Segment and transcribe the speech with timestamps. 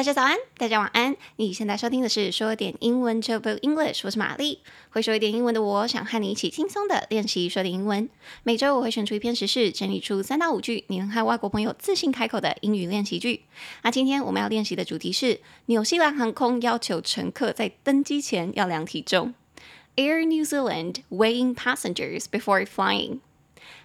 [0.00, 1.14] 大家早安，大家晚安。
[1.36, 4.60] 你现在收听的是说点英文就 Turbo English，我是玛丽。
[4.88, 8.08] 会说一点英文的我，想和你一起轻松的练习说点英文。
[8.42, 13.42] 每周我会选出一篇时事，整理出三到五句你能和外国朋友自信开口的英语练习句。
[13.82, 19.34] 那今天我们要练习的主题是纽西兰航空要求乘客在登机前要量体重。
[19.96, 23.18] Air New Zealand weighing passengers before flying。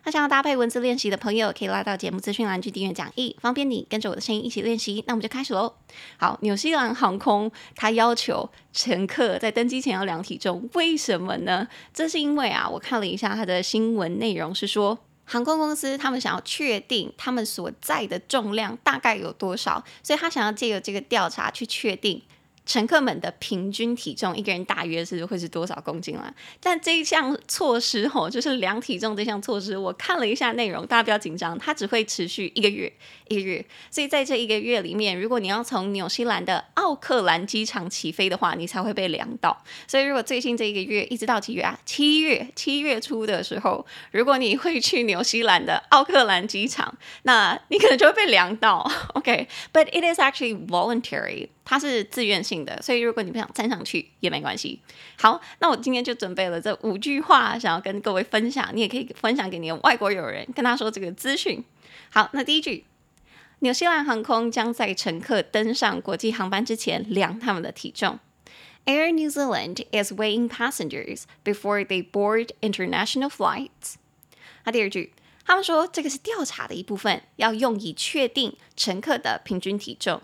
[0.05, 5.03] 那想要搭配文字练习的朋友，可以拉到节目资讯栏去订阅讲义，方便你跟着我的声音一起练习。
[5.07, 5.73] 那我们就开始喽。
[6.17, 11.67] 好，纽西兰航空它要求乘客在登机前要量体重，为什么呢？
[11.91, 22.21] 这是因为啊，我看了一下它的新闻内容，是说航空公司他们想要确定他们所载的重量大概有多少，所以他想要借由这个调查去确定。
[22.65, 26.33] 乘客们的平均体重，一个人大约是会是多少公斤啦？
[26.59, 32.91] 但这一项措施吼，就是量体重这项措施，我看了一下内容，大家不要紧张，它只会持续一个月，
[33.27, 33.63] 一个月。
[33.91, 39.63] 所以在这一个月里面，如果你要从纽西兰的奥克兰机场起飞的话，你才会被量到。
[39.87, 41.79] 所以如果最近这一个月一直到几月啊？
[41.85, 48.89] 七月，七月初的时候，如果你会去纽西兰的奥克兰机场，那你可能就会被量到。
[49.13, 51.49] OK，but、it is actually voluntary。
[51.65, 54.79] 它是自愿性的，所以如果你不想站上去也没关系。
[55.17, 58.69] 好，那我今天就准备了这五句话，想要跟各位分享。
[58.71, 61.65] 你也可以分享给你的外国友人，跟他说这个资讯。
[62.11, 62.85] 好，那第一句，
[63.59, 68.19] 纽西兰航空将在乘客登上国际航班之前量他们的体重。
[68.85, 73.95] Air New Zealand is weighing passengers before they board international flights。
[74.65, 80.21] 那第二句，他们说这个是调查的一部分，要用以确定乘客的平均体重。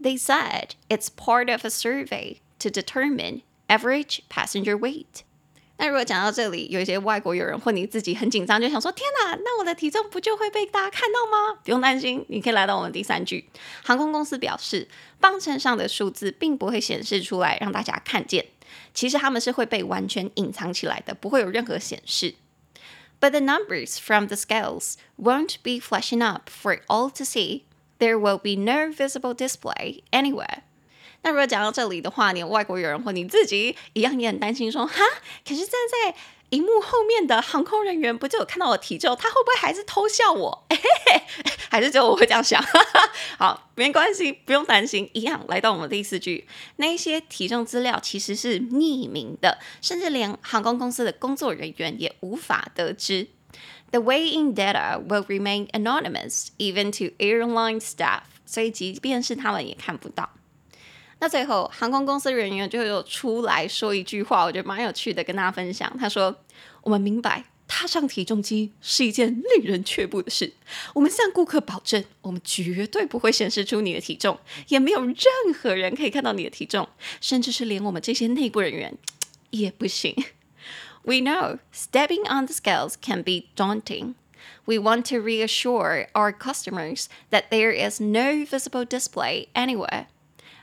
[0.00, 5.22] They said it's part of a survey to determine average passenger weight。
[5.78, 11.58] 那如果讲到这里，有一些外国友人或你自己很紧张，就想说：天哪，那我的体重不就会被大家看到吗？
[11.64, 13.48] 不用担心，你可以来到我们第三句。
[13.82, 14.86] 航空公司表示，
[15.18, 18.46] 磅秤上的数字并不会显示出来让大家看见，
[18.94, 22.34] 其实他们是会被完全隐藏起来的，不会有任何显示。
[23.18, 27.62] But the numbers from the scales won't be flashing up for all to see.
[27.99, 30.59] There will be no visible display anywhere。
[31.23, 35.03] 那如果讲到这里的话，你外国友人或你自己一样也很担心说，哈，
[35.47, 36.15] 可是站在
[36.49, 39.15] 荧幕后面的航空人员不就有看到我体重？
[39.17, 40.65] 他会不会还是偷笑我？
[40.69, 41.21] 嘿嘿，
[41.69, 42.63] 还是只有我会这样想？
[43.37, 45.09] 好，没关系，不用担心。
[45.13, 46.47] 一样来到我们第四句，
[46.77, 53.27] 那些体重资料其实是匿名的，甚至连航空公司的工作人员也无法得知。
[53.91, 60.29] The weighing data will remain anonymous even to airline staff，所以即便是他们也看不到。
[61.19, 65.91] 那最后，航空公司人员就有出来说一句话，我觉得蛮有趣的，跟大家分享。
[65.97, 66.35] 他说
[66.83, 70.53] ：“我们明白踏上体重机是一件令人却步的事。
[70.93, 74.37] 我们向顾客保证，我们绝对不会显示出你的体重，
[74.67, 75.15] 也没有任
[75.59, 76.87] 何人可以看到你的体重，
[77.19, 78.95] 甚至是连我们这些内部人员
[79.49, 80.13] 也不行。”
[81.06, 84.14] We know stepping on the scales can be daunting.
[84.64, 90.06] We want to reassure our customers that there is no visible display anywhere.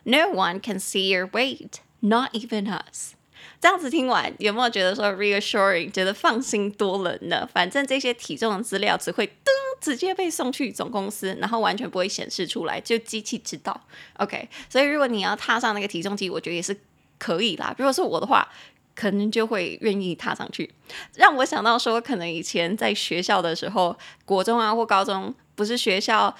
[0.05, 3.15] No one can see your weight, not even us.
[3.59, 7.47] 这样子听完，有没有觉得说 reassuring，觉得放心多了呢？
[7.53, 9.51] 反正这些体重的资料只会噔
[9.81, 13.81] 直接被送去总公司，然后完全不会显示出来，就机器知道。
[14.17, 16.77] OK，所以如果你要踏上那个体重机，我觉得也是
[17.17, 17.75] 可以啦。
[17.77, 18.47] 如果是我的话。
[18.94, 20.72] 可能就会愿意踏上去，
[21.16, 26.34] 让我想到说，可能以前在学校的时候，国中啊或高中，不是学校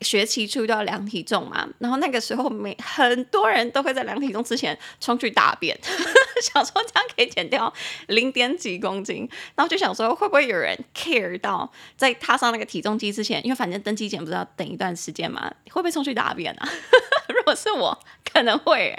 [0.00, 1.68] 学期初都要量体重嘛？
[1.78, 5.78] 然后那个时候，每很多人都会在量体重之前冲去大便，
[6.42, 7.72] 想说这样可以减掉
[8.08, 9.28] 零点几公斤。
[9.54, 16.68] 然后就想说，会不会有人 care 到在踏上那个体重机之前，因为反正登机前不是要等一段时间嘛，会不会冲去大便啊？
[17.28, 17.98] 如果是我，
[18.32, 18.96] 可能会、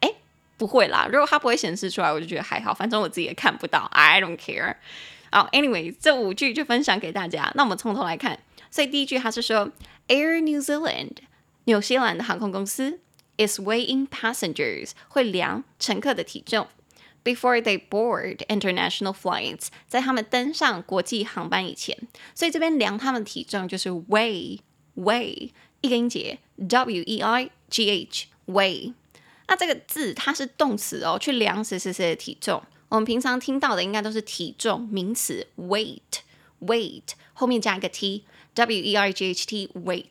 [0.00, 0.14] 欸，
[0.56, 4.76] 不会啦，如果它不会显示出来，我就觉得还好，反正我自己也看不到，I don't care。
[5.30, 7.50] 好，Anyway，这五句就分享给大家。
[7.54, 8.38] 那我们从头来看，
[8.70, 9.70] 所以第一句它是说
[10.08, 11.16] ，Air New Zealand，
[11.64, 13.00] 纽西兰的航空公司
[13.38, 16.68] ，is weighing passengers，会量乘客的体重
[17.24, 21.96] ，before they board international flights，在他们登上国际航班以前。
[22.34, 25.50] 所以这边量他们体重就是 weigh，weigh，
[25.80, 28.92] 一个音节，W-E-I-G-H，weigh。
[29.48, 32.62] 那这个字它是动词哦，去量谁谁谁的体重。
[32.88, 37.02] 我们平常听到的应该都是体重名词，weight，weight
[37.32, 40.04] 后面加一个 t，w e i g h t，weight。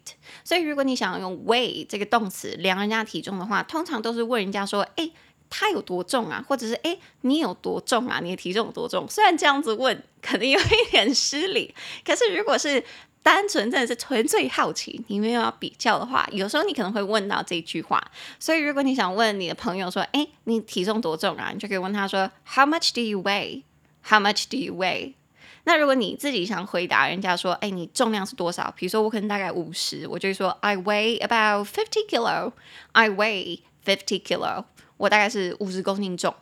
[0.44, 5.12] 所以如果你想要用 weight 这个动词量人家体重的话，通常都是问人家说，诶，
[5.50, 6.44] 他有多重啊？
[6.48, 8.20] 或者是诶，你有多重啊？
[8.20, 9.08] 你的体重有多重？
[9.08, 12.84] 虽然这样子问可能有一点失礼，可是如果是
[13.24, 18.04] 单纯真的是纯粹好奇，你没有要比较的话，有时候你可能会问到这句话。
[18.40, 21.52] 所以如果你想问你的朋友说，哎，你体重多重啊？
[21.54, 23.62] 你就可以问他说，How much do you weigh?
[24.04, 25.14] How much do you weigh?
[25.66, 28.74] 那如果你自己想回答人家说，哎，你重量是多少？
[28.76, 32.54] 比如说我可能大概五十，我就会说，I weigh about fifty kilo.
[32.94, 34.66] I weigh fifty kilo.
[34.98, 36.34] 我大概是五十公斤重。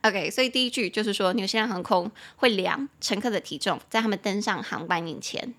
[0.00, 5.52] OK，所以第一句就是说，纽西兰航空会量乘客的体重，在他们登上航班以前。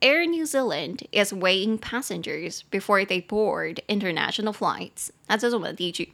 [0.00, 5.10] Air New Zealand is weighing passengers before they board international flights。
[5.28, 6.12] 那这是我们的第一句。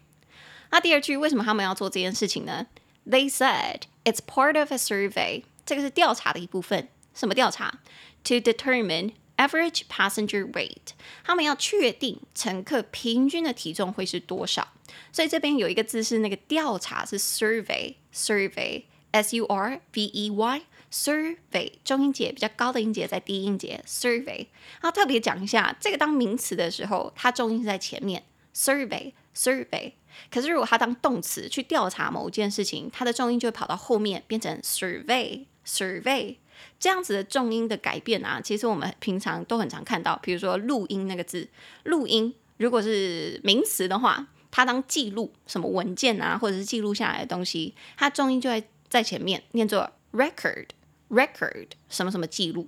[0.71, 2.69] 那第二句，为什么他们要做这件事情呢？
[3.05, 5.43] They said it's part of a survey。
[5.67, 6.87] 这个是调查的一部分。
[7.15, 7.81] 什么调查？
[8.25, 10.93] To determine average passenger weight。
[11.25, 14.69] 他们要确定乘客平均的体重会是多少。
[15.11, 20.63] 所以这边有一个字是那个调查是 survey，survey，s u r v e y。
[20.92, 24.48] Survey 中音节比较高的音节在低音节，survey。
[24.82, 28.24] 然后特别讲一下，这个当名词的时候，它重音是在前面
[28.56, 29.94] ，survey，survey。
[30.32, 36.38] 可是如果它当动词去调查某件事情，它的重音就会跑到后面，变成 survey，survey。
[36.80, 40.18] 这样子的重音的改变啊，其实我们平常都很常看到。
[40.24, 41.50] 比如说录音那个字，
[41.84, 50.68] 录音如果是名词的话，它当记录什么文件啊，或者是记录下来的东西，它重音就会在前面，念作 record。
[51.08, 52.68] record 什么什么记录，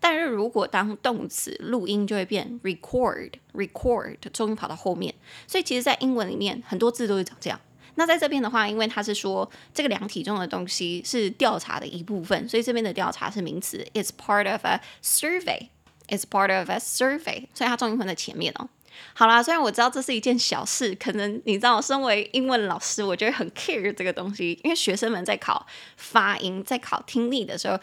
[0.00, 5.14] 但是如果当动词录音就会变 record record 终于跑到后面，
[5.46, 7.58] 所以其实，在英文里面很多字都是长这样。
[7.94, 18.68] 那在这边的话，因为它是说这个量体重的东西是调查的一部分，所以这边的调查是名词，it's part of a survey，it's part of a survey，所以它终于放在前面哦。
[19.14, 25.66] 好啦，虽然我知道这是一件小事，可能你知道，身为英文老师，我觉得很 care 这个东西，因为学生们在考
[25.96, 27.78] 发音、在考听力的时候，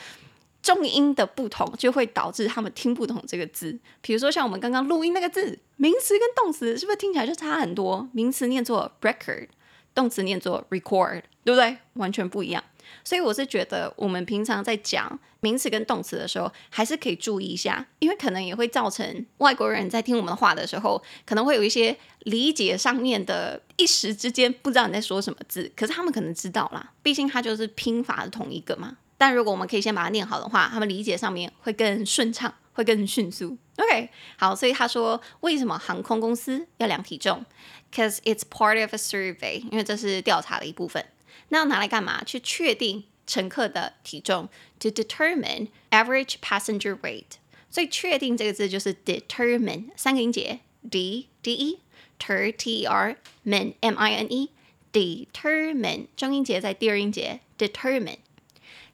[0.61, 3.77] 重音的不同就会导致他们听不懂这个字。
[4.01, 8.07] 比如说像我们刚刚录音那个字，名词跟动词是不是听起来就差很多？
[8.13, 9.47] 名词念作 record，
[9.93, 11.77] 动词念作 record，对不对？
[11.93, 12.63] 完全不一样。
[13.03, 28.97] 所以我是觉得，我们平常在讲名词跟动词的时候，还是可以注意一下，因为可能也会造成外国人在听我们的话的时候，可能会有一些理解上面的，一时之间不知道你在说什么字，可是他们可能知道啦，毕竟它就是拼法的同一个嘛。
[29.17, 33.57] 但如果我们可以先把它念好的话，他们理解上面会更顺畅，会更迅速。
[33.77, 37.45] OK，好，所以他说为什么航空公司要量体重
[37.93, 41.05] ？Cause it's part of a survey，因为这是调查的一部分。
[41.49, 42.23] 那要拿来干嘛？
[42.23, 44.49] 去确定乘客的体重
[44.79, 47.37] ，to determine average passenger weight。
[47.69, 50.59] 所以确定这个字就是 determine 三个音节
[50.89, 58.17] ，d d e，ter t e r min m i n e，determine 中音节在第二音节，determine。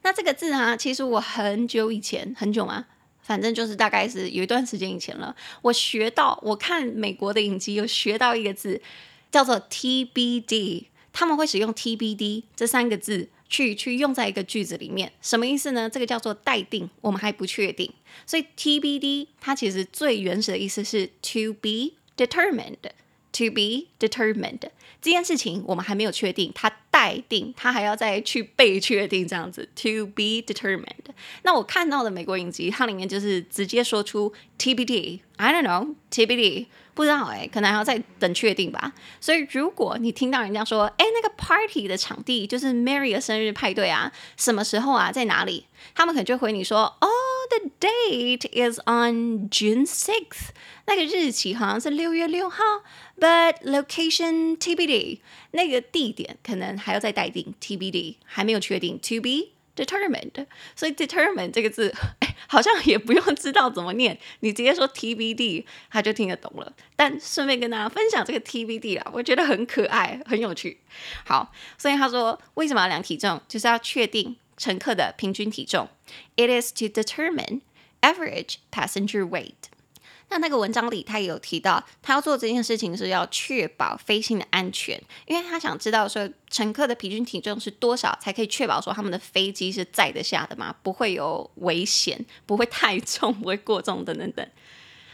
[0.02, 2.86] 那这个字啊，其实我很久以前，很久吗？
[3.22, 5.36] 反正就是大概是有一段时间以前了。
[5.62, 8.80] 我学到，我看美国的影集有学到一个字，
[9.30, 10.86] 叫做 TBD。
[11.12, 15.90] 他们会使用 TBD 这三个字去去用在一个句子里面，什么意思呢？
[15.90, 17.92] 这个叫做待定，我们还不确定。
[18.26, 22.76] 所以 TBD 它其实最原始的意思是 to be determined”
[23.32, 24.60] to be determined
[25.02, 29.66] 这件事情我们还没有确定，它待定，它还要再去被确定这样子。
[29.74, 30.84] to be determined。
[31.42, 36.66] 那我看到的美国影集，它里面就是直接说出 TBD，I don't know TBD。
[36.92, 38.92] 不知道哎，可能还要再等确定吧。
[39.22, 45.64] 所以如果你听到人家说，哎，那个 party 的场地就是 Mary 的生日派对啊，什么时候啊，在哪里？
[45.94, 47.08] 他们可能就回你说，哦
[47.50, 50.48] ，the date is on June sixth，
[50.86, 52.62] 那个日期好像是六月六号
[53.18, 55.18] ，but location TBD，
[55.50, 59.50] 那个地点可能还要再待定，TBD 还没有确定，to be。
[59.76, 61.94] determined，所以 determined 这个字，
[62.48, 66.70] 好像也不用知道怎么念，你直接说 TBD，他就听得懂了。
[66.96, 70.80] 但顺便跟大家分享这个 TBD 啦，我觉得很可爱，很有趣。
[71.24, 75.88] 好，所以他说为什么要量体重，就是要确定乘客的平均体重。
[76.36, 77.62] It is to determine
[78.02, 79.54] average passenger weight。
[80.28, 94.46] 那那个文章里，他也有提到，他要做这件事情是要确保飞行的安全，因为他想知道说乘客的平均体重是多少，才可以确保说他们的飞机是载得下的嘛，不会有危险，不会太重，不会过重等等等。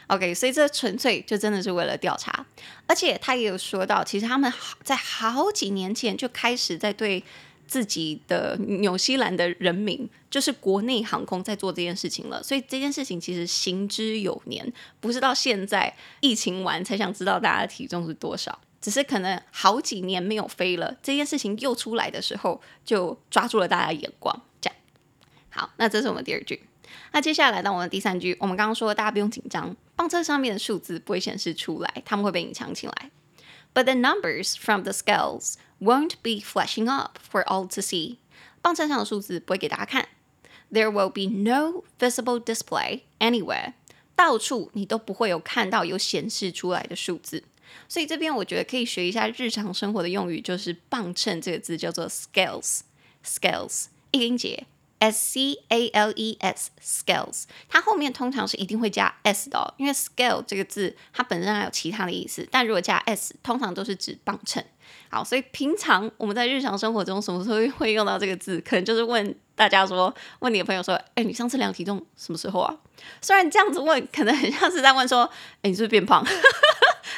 [0.09, 2.45] OK，所以这纯粹就真的是为了调查，
[2.87, 7.23] 而且他也有说到，其实他们在好几年前就开始在对。
[7.67, 24.43] 自己的纽西兰的人民，就是国内航空在做这件事情了，所以这件事情其实行之有年，不是到现在疫情完才想知道大家的体重是多少，只是可能好几年没有飞了，这件事情又出来的时候，就抓住了大家眼光。
[24.61, 24.77] 这样，
[25.51, 26.63] 好，那这是我们第二句。
[27.13, 33.11] 那接下来到我们第三句，我们刚刚说大家不用紧张，磅秤上面的数字不会显示出来，他们会被隐藏起来。
[33.76, 38.18] But the numbers from the scales won't be flashing up for all to see。
[38.62, 40.10] 磅秤上的数字不会给大家看。
[40.72, 43.74] There will be no visible display anywhere。
[44.16, 47.44] 到处你都不会有看到有显示出来的数字。
[47.88, 54.66] 所以这边我觉得可以学一下日常生活的用语，就是磅秤这个字叫做 scales，scales 一个音节。
[54.99, 64.65] S C A L E S scales，它后面通常是一定会加 s 的哦，因为 scale 这个字它本身还有其他的意思，但如果加 s，通常都是指磅秤。
[65.09, 68.61] 好，所以平常我们在日常生活中什么时候会用到这个字？
[68.61, 72.75] 可能就是问大家说，问你的朋友说，哎，你上次量体重什么时候啊？
[73.21, 75.31] 虽然这样子问，可能很像是在问说，
[75.63, 76.25] 哎，你是不是变胖？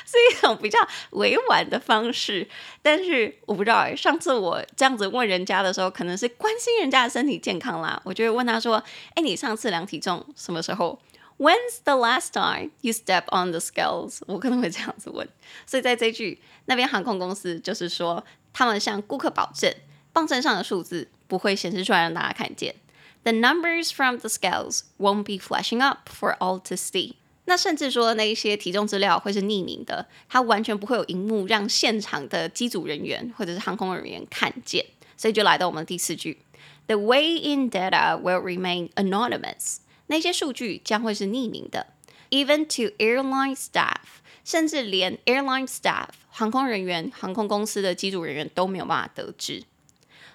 [0.05, 0.79] 是一种比较
[1.11, 2.49] 委婉的方式，
[2.81, 3.95] 但是我不知道。
[3.95, 8.01] 上次我这样子问人家的时候，可能是关心人家的身体健康啦。
[8.05, 8.83] 我就会问他说
[9.15, 10.99] ：“哎，你上次量体重什么时候
[11.38, 15.28] ？When's the last time you step on the scales？” 我可能会这样子问。
[15.66, 18.24] 所以在这句那边航空公司就是说，
[18.54, 19.74] 他们向顾客保证，
[20.12, 22.76] 磅秤上的数字不会显示出来让大家看见。
[23.24, 27.16] The numbers from the scales won't be flashing up for all to see.
[27.46, 34.86] 那甚至说那一些体重资料会是匿名的，它完全不会有荧幕让现场的机组人员或者是航空人员看见，
[35.18, 36.38] 所以就来到我们的第四句：
[36.88, 39.78] The weigh-in data will remain anonymous。
[40.09, 41.87] 那些数据将会是匿名的
[42.31, 43.97] ，even to airline staff，
[44.45, 49.65] 甚至连 airline staff 航空人员、航空公司的机组人员都没有办法得知。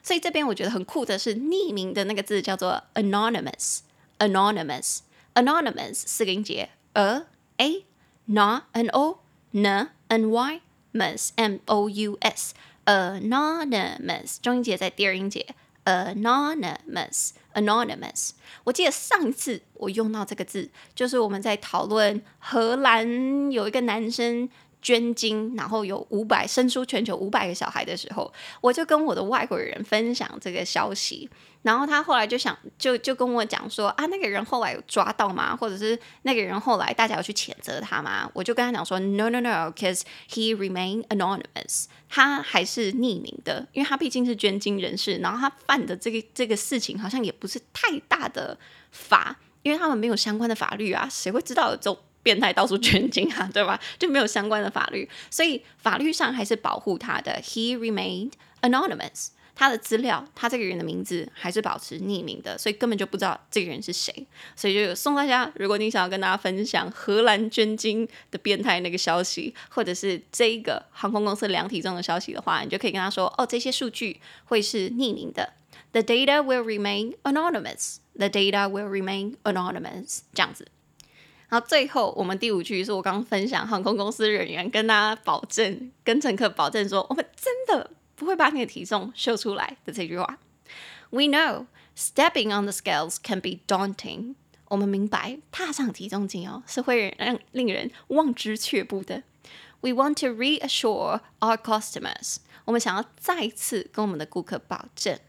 [0.02, 6.70] 所以这边我觉得很酷的是匿名的那个字叫做 anonymous，anonymous，anonymous 四个音节。
[6.94, 7.26] a
[7.58, 7.86] a
[8.26, 9.20] n n o
[9.52, 10.62] n n y
[10.94, 12.54] mus m o u s
[12.86, 18.32] anonymous 中音节在第二音节 anonymous anonymous
[18.64, 24.50] 我记得上一次我用到这个字，就是我们在讨论荷兰有一个男生。
[24.84, 31.30] 捐精，然后有五百生出全球五百个小孩的时候，我就跟我的外国人分享这个消息，
[31.62, 35.56] 然后他后来就想就就跟我讲说啊，那个人后来有抓到吗？
[35.56, 38.30] 或者是那个人后来大家有去谴责他吗？
[38.34, 48.58] 我就跟他讲说，no no no，cause he remain anonymous，他还是匿名的，因为他毕竟是捐精人士，然后他犯的这个这个事情好像也不是太大的
[48.92, 51.98] 法，因为他们没有相关的法律啊，谁会知道有这种？
[52.24, 53.80] 变态到处捐精啊，对吧？
[54.00, 57.34] 就没有相关的法律，所以法律上还是保护他的。
[57.44, 64.26] He remained anonymous，他的资料，他这个人的名字还是保持匿名的，所以根本就不知道这个人是谁。
[64.56, 75.54] 所以就送大家，如果你想要跟大家分享荷兰捐精的变态那个消息，或者是这一个航空公司量体重的消息的话，你就可以跟他说：哦，这些数据会是匿名的。
[75.92, 77.98] The data will remain anonymous.
[78.18, 80.22] The data will remain anonymous.
[80.34, 80.68] 这样子。
[81.54, 90.40] 然后最后，我们第五句是我刚分享航空公司人员跟大家保证，跟乘客保证说，我们真的不会把你的体重秀出来的这句话。
[91.12, 94.34] We know stepping on the scales can be daunting。
[94.70, 99.22] 我们明白踏上体重机哦是会让令人望之却步的。
[99.82, 102.38] We want to reassure our customers。
[102.66, 105.20] 我们想要再次跟我们的顾客保证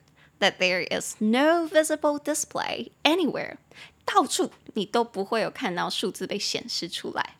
[0.41, 3.57] ，that there is no visible display anywhere。
[4.05, 7.37] 到处你都不会有看到数字被显示出来。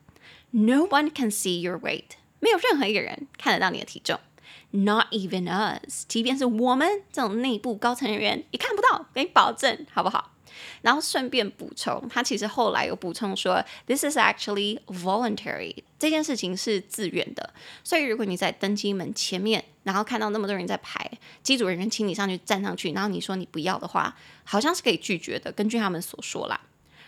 [0.51, 4.19] No one can see your weight，没有任何一个人看得到你的体重。
[4.71, 10.34] Not even us，即便是我们这种内部高层人员也看不到，给你保证，好不好？
[10.83, 17.53] 然后顺便补充，他其实后来有补充说，This is actually voluntary，这件事情是自愿的。
[17.83, 21.11] 所以如果你在登机门前面，然后看到那么多人在排，
[21.43, 25.53] 机组人员请你上去站上去，然后你说你不要的话，好像是可以拒绝的。
[25.53, 26.61] 根据他们所说啦。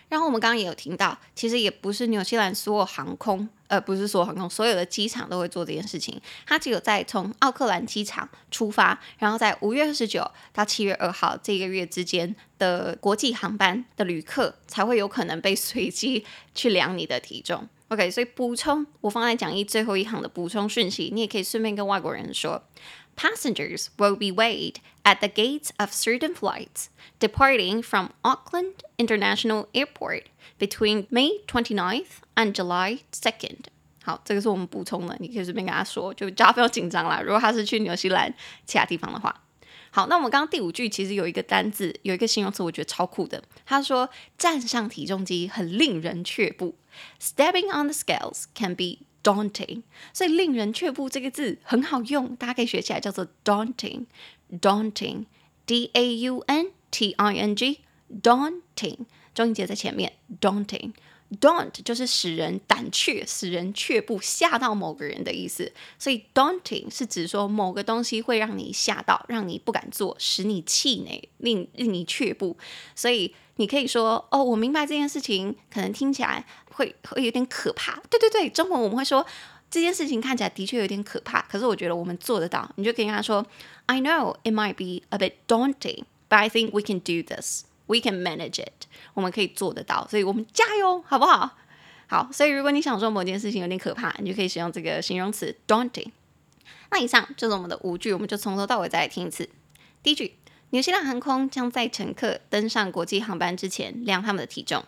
[0.09, 6.21] 然后我们刚刚也有听到，其实也不是纽西兰所有航空，呃，不是所有航空，所有的机场都会做这件事情。
[6.45, 17.67] 它只有在从奥克兰机场出发，然后在五月二十九到七月二号这个月之间的国际航班的旅客，才会有可能被随机去量你的体重。
[17.89, 22.63] OK，所以补充，我放在讲义最后一行的补充讯息，你也可以顺便跟外国人说。
[23.16, 26.88] Passengers will be weighed at the gates of certain flights
[27.20, 33.66] departing from Auckland International Airport between May 29th and July 2nd。
[34.02, 37.20] 好，这个是我们补充的，你可以随便跟他说，就大家不要紧张啦。
[37.20, 38.34] 如果他是去纽西兰
[38.66, 39.42] 其他地方的话，
[39.90, 43.44] 好，那我们刚刚第五句其实有一个单字，有一个形容词，我觉得超酷的。
[43.66, 44.08] 他说
[44.38, 46.74] 站上体重机很令人却步，
[47.20, 49.81] Stepping on the scales can be daunting，
[50.13, 58.99] 所以令人却步这个字很好用，大家可以学起来，叫做 daunting，daunting，d a u n t i n g，daunting，
[59.35, 60.93] 重音节在前面，daunting。
[61.41, 72.55] Daunt 就是使人胆怯、使人却步、吓到某个人的意思，所以 daunting 是指说某个东西会让你吓到，让你不敢做，使你气馁，令令你却步。
[72.95, 79.25] 所以你可以说：“哦，我明白这件事情可能听起来会会有点可怕。”对对对，中文我们会说
[79.69, 82.71] 这件事情看起来的确有点可怕，可是我觉得我们做得到。
[82.77, 83.45] 你就可以跟他说
[83.87, 87.99] ：“I know it might be a bit daunting, but I think we can do this.” We
[88.01, 91.57] can manage it，我们可以做得到，所以我们加油，好不好？
[92.07, 96.11] 好，所以如果你想说某件事情有点可怕，你就可以使用这个形容词 daunting。
[96.91, 99.49] 那以上就是我们的五句，我们就从头到尾再来听一次。
[100.03, 100.35] 第一句，
[100.69, 104.83] 纽西兰航空将在乘客登上国际航班之前量他们的体重。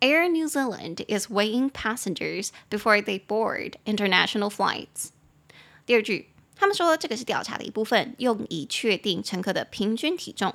[0.00, 5.10] Air New Zealand is weighing passengers before they board international flights。
[5.86, 10.54] 第二句，他们说这个是调查的一部分，用以确定乘客的平均体重。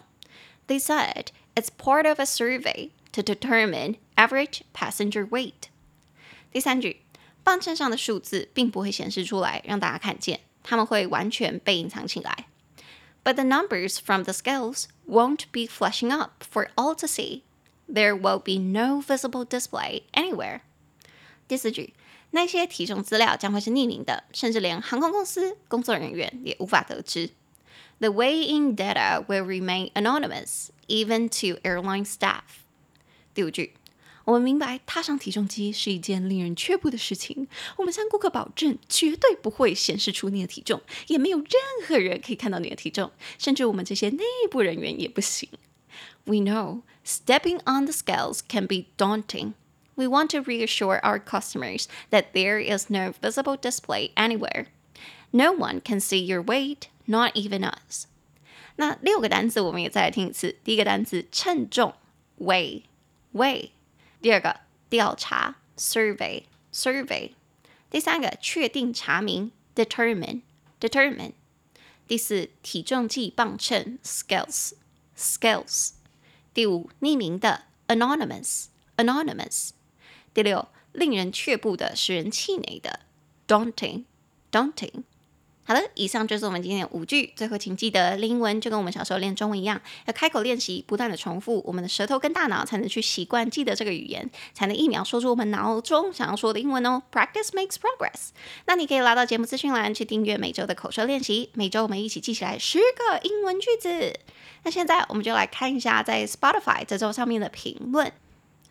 [0.68, 1.28] They said。
[1.55, 5.69] It's part of a survey to determine average passenger weight。
[6.53, 7.03] 第三句，
[7.45, 12.47] 磅秤上的数字并不会显示出来让大家看见，他们会完全被隐藏起来。
[13.23, 17.43] But the numbers from the scales won't be flashing up for all to see.
[17.89, 20.61] There will be no visible display anywhere。
[21.47, 21.95] 第四句，
[22.31, 27.31] 那些体重资料将会是匿名的，甚至连航空公司工作人员也无法得知。
[28.01, 32.43] The weigh-in data will remain anonymous, even to airline staff.
[33.33, 33.75] 第五句，
[34.25, 37.49] 我们明白踏上体重机是一件令人却步的事情。
[37.77, 41.49] 我们向顾客保证，绝对不会显示出你的体重，也没有任
[41.87, 45.49] 何人可以看到你的体重，甚至我们这些内部人员也不行。
[46.25, 49.53] We know stepping on the scales can be daunting.
[49.97, 54.67] We want to reassure our customers that there is no visible display anywhere.
[55.31, 56.89] No one can see your weight.
[57.07, 58.07] Not even us。
[58.80, 60.56] 那六个单词我们也再来听一次。
[60.64, 61.94] 第一个单词称重
[62.40, 63.72] ，weigh，weigh。
[64.22, 67.32] 第二个调查，survey，survey。
[67.90, 71.34] 第三个确定查明，determine，determine。
[72.08, 75.90] 第四体重计磅秤，scales，scales。
[76.54, 79.72] 第五匿名的，anonymous，anonymous。
[80.34, 83.02] 第六令人却步的、使人气馁的
[83.46, 85.04] ，daunting，daunting。
[85.70, 87.32] 好的，以上就是我们今天的五句。
[87.36, 97.04] 最后，请记得英文就跟我们小时候练中文一样，要开口练习，不断的重复，我们的舌头跟大脑才能去习惯记得这个语言，才能一秒说出我们脑中想要说的英文哦。
[97.12, 98.30] Practice makes progress。
[98.66, 104.20] 那你可以拉到节目资讯栏去订阅每周的口说练习，每周我们一起记起来十个英文句子。
[104.64, 108.12] 那现在我们就来看一下在 Spotify 这周上面的评论。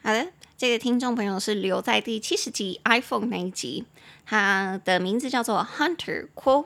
[0.02, 3.84] 好的，这个听众朋友是留在第七十集 iPhone 那一集，
[4.26, 6.64] 他的名字叫做 Hunter Quo。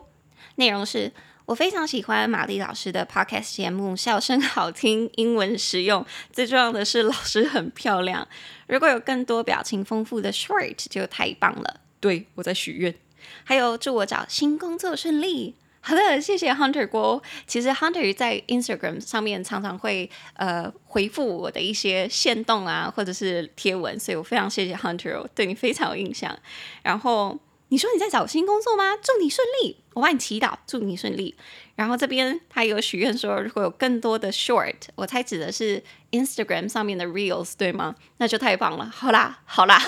[0.55, 1.11] 内容是
[1.45, 8.27] 我非常喜欢玛丽老师的 podcast 节目，笑声好听，英文实用，最重要的是老师很漂亮。
[8.67, 11.81] 如果有更多表情丰富的 short 就太棒了。
[11.99, 12.95] 对，我在许愿。
[13.43, 15.55] 还有祝我找新工作顺利。
[15.81, 17.21] 好的，谢谢 Hunter 郭。
[17.45, 26.37] 其实 Hunter 在 Instagram 上面常常会呃回复我的一些线动啊，或者是贴文，所以我非常谢谢 Hunter，对你非常有印象。
[26.83, 27.37] 然后。
[27.73, 28.95] 你说你在找新工作吗？
[28.97, 31.35] 祝你顺利，我帮你祈祷，祝你顺利。
[31.75, 35.81] 然后这边他有许愿说，如果有更多的 short，我猜指的是
[36.11, 37.95] Instagram 上面的 reels，对吗？
[38.17, 38.85] 那就太棒了。
[38.85, 39.81] 好啦，好啦。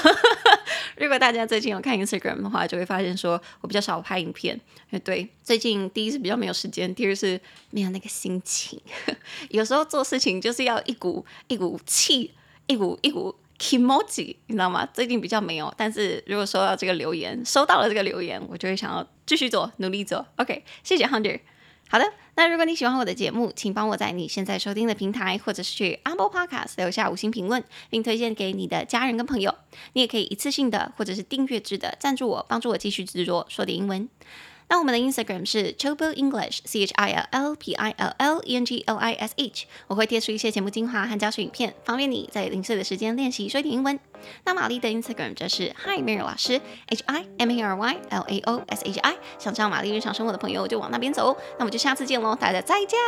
[0.97, 4.59] 如果大家最近有看 Instagram 的话，就会发现说我比较少拍影片。
[5.03, 8.81] 对，最近第一是比较没有时间，第二是没有那个心情。
[9.49, 12.31] 有时候做事情就是要一股一股气，
[12.65, 13.35] 一股一股。
[13.57, 14.87] Kimoji，你知道吗？
[14.93, 20.25] 最近比较没有，但是如果收到这个留言，收到了这个留言，我就会想要继续做，努力做。
[20.37, 21.39] OK，谢谢 Hunter。
[21.87, 29.53] 好的，那如果你喜欢我的节目，请帮我在你现在收听的平台，或者是去 Apple Podcast 留下五星评论，并推荐给你的家人跟朋友。
[29.93, 34.09] 你也可以一次性的，或者是订阅制的赞助我，帮助我继续制作说点英文。
[34.67, 38.65] 那我们的 Instagram 是 Chobil English C H I L L P I L L E N
[38.65, 43.99] G L I S H，我会贴出一些节目精华和教学影片，方便你在零碎的时间练习说一点英文。
[44.43, 48.83] 那玛丽的 Instagram 则是 Hi Mary 老师 H I M A R Y L A O S
[48.83, 51.37] H I，想知道玛丽日常生活的朋友就往那边走。
[51.57, 52.99] 那我们就下次见喽，大家再见。